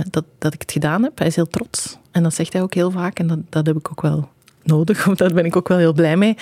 [0.09, 1.17] dat, dat ik het gedaan heb.
[1.17, 1.97] Hij is heel trots.
[2.11, 3.19] En dat zegt hij ook heel vaak.
[3.19, 4.29] En dat, dat heb ik ook wel
[4.69, 5.03] nodig.
[5.15, 6.37] Daar ben ik ook wel heel blij mee.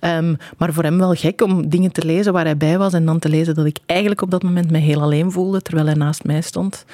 [0.00, 3.06] Um, maar voor hem wel gek om dingen te lezen waar hij bij was en
[3.06, 5.96] dan te lezen dat ik eigenlijk op dat moment me heel alleen voelde terwijl hij
[5.96, 6.84] naast mij stond.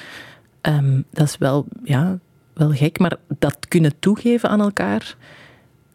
[0.63, 2.19] Um, dat is wel, ja,
[2.55, 5.17] wel gek, maar dat kunnen toegeven aan elkaar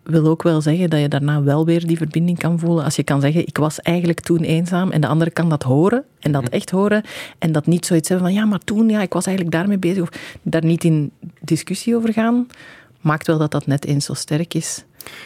[0.03, 2.83] wil ook wel zeggen dat je daarna wel weer die verbinding kan voelen.
[2.83, 6.03] Als je kan zeggen, ik was eigenlijk toen eenzaam en de andere kan dat horen
[6.19, 7.03] en dat echt horen
[7.39, 10.01] en dat niet zoiets hebben van ja, maar toen, ja, ik was eigenlijk daarmee bezig
[10.01, 10.09] of
[10.41, 12.47] daar niet in discussie over gaan
[13.03, 14.83] maakt wel dat dat net eens zo sterk is.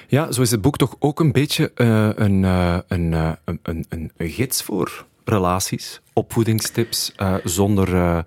[0.07, 3.59] Ja, zo is het boek toch ook een beetje uh, een, uh, een, uh, een,
[3.63, 7.13] een, een, gids voor relaties, opvoedingstips,
[7.43, 8.23] zonder,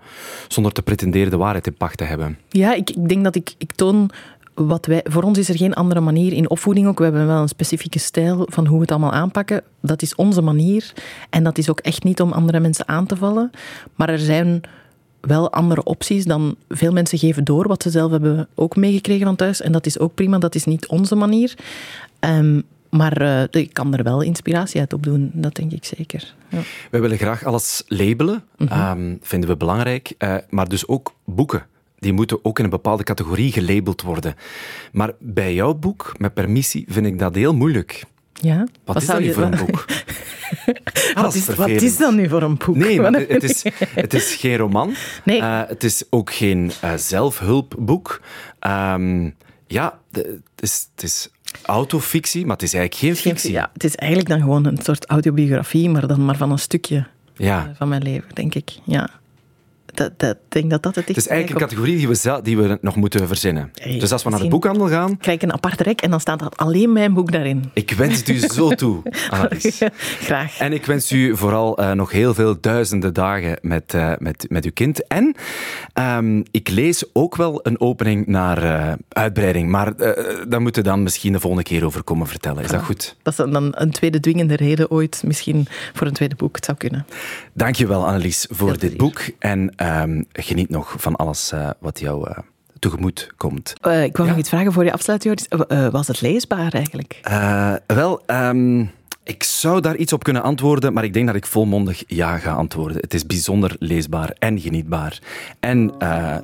[0.47, 2.37] zonder te pretenderen de waarheid in pacht te hebben.
[2.49, 4.11] Ja, ik, ik denk dat ik, ik toon
[4.53, 6.97] wat wij, voor ons is er geen andere manier in opvoeding ook.
[6.97, 9.63] We hebben wel een specifieke stijl van hoe we het allemaal aanpakken.
[9.81, 10.93] Dat is onze manier.
[11.29, 13.51] En dat is ook echt niet om andere mensen aan te vallen.
[13.95, 14.61] Maar er zijn
[15.21, 19.35] wel andere opties dan veel mensen geven door wat ze zelf hebben ook meegekregen van
[19.35, 19.61] thuis.
[19.61, 21.55] En dat is ook prima, dat is niet onze manier.
[22.19, 26.33] Um, maar uh, ik kan er wel inspiratie uit opdoen, dat denk ik zeker.
[26.49, 26.59] Ja.
[26.91, 29.01] Wij willen graag alles labelen, mm -hmm.
[29.01, 30.13] um, vinden we belangrijk.
[30.17, 31.65] Uh, maar dus ook boeken.
[31.99, 34.35] Die moeten ook in een bepaalde categorie gelabeld worden.
[34.91, 38.03] Maar bij jouw boek, met permissie, vind ik dat heel moeilijk.
[38.33, 38.57] Ja?
[38.57, 39.85] Wat, wat is dat nu voor een boek?
[41.13, 42.75] Ah, wat, is, wat is dat nu voor een boek?
[42.75, 43.63] Nee, maar het, is,
[43.95, 44.93] het is geen roman.
[45.23, 45.39] Nee.
[45.39, 48.21] Eh, het is ook geen eh, zelfhulpboek.
[48.59, 49.29] Ehm,
[49.67, 50.27] ja, het
[50.59, 51.29] is, het is
[51.65, 53.51] autofictie, maar het is eigenlijk geen Geen- fictie.
[53.51, 57.05] Ja, het is eigenlijk dan gewoon een soort autobiografie, maar dan maar van een stukje
[57.35, 57.65] Ja.
[57.69, 58.71] eh, van mijn leven, denk ik.
[58.83, 59.09] Ja.
[59.93, 62.77] Dat, dat, denk dat dat het Het is eigenlijk een categorie die we, die we
[62.81, 63.71] nog moeten verzinnen.
[63.73, 66.19] Hey, dus als we naar de boekhandel gaan, krijg ik een apart rek en dan
[66.19, 67.69] staat er alleen mijn boek daarin.
[67.73, 69.81] ik wens het u zo toe, Annelies.
[70.19, 70.59] Graag.
[70.59, 74.65] En ik wens u vooral eh, nog heel veel duizenden dagen met, eh, met, met
[74.65, 75.07] uw kind.
[75.07, 75.35] En
[75.93, 79.69] ehm, ik lees ook wel een opening naar eh, uitbreiding.
[79.69, 79.95] Maar
[80.47, 82.63] daar moeten we dan misschien de volgende keer over komen vertellen.
[82.63, 83.15] Is dat goed?
[83.21, 86.55] Dat is dan een tweede dwingende reden ooit, misschien voor een tweede boek.
[86.55, 87.05] Het zou kunnen.
[87.53, 89.21] Dankjewel Annelies voor dit boek.
[89.39, 92.37] En ehm, geniet nog van alles eh, wat jou eh,
[92.79, 93.73] tegemoet komt.
[93.81, 94.33] Eh, ik wou Ja.
[94.33, 95.47] nog iets vragen voor je afsluit, Joris.
[95.91, 97.19] Was het leesbaar eigenlijk?
[97.87, 98.85] Wel, ehm,
[99.23, 102.51] ik zou daar iets op kunnen antwoorden, maar ik denk dat ik volmondig ja ga
[102.53, 102.97] antwoorden.
[103.01, 105.19] Het is bijzonder leesbaar en genietbaar
[105.59, 105.93] en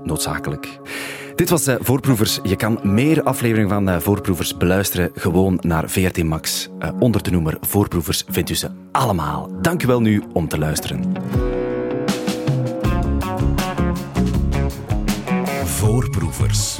[0.04, 0.80] noodzakelijk.
[1.36, 2.39] Dit was Voorproevers.
[2.43, 6.69] Je kan meer afleveringen van Voorproevers beluisteren gewoon naar VRT Max.
[7.00, 9.50] Onder de noemer Voorproevers vindt u ze allemaal.
[9.62, 11.13] Dank u wel nu om te luisteren.
[15.97, 16.79] Voorproevers.